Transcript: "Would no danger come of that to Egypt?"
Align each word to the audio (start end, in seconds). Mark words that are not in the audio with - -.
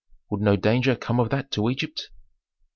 "Would 0.31 0.41
no 0.41 0.55
danger 0.55 0.95
come 0.95 1.19
of 1.19 1.29
that 1.29 1.51
to 1.51 1.69
Egypt?" 1.69 2.09